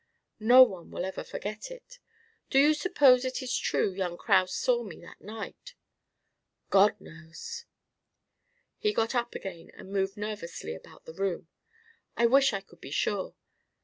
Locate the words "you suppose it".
2.57-3.43